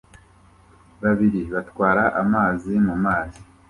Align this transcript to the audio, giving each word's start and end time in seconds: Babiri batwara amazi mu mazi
Babiri 1.01 1.41
batwara 1.53 2.03
amazi 2.21 2.73
mu 2.85 2.95
mazi 3.05 3.39